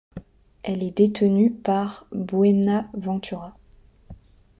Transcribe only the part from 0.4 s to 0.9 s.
Elle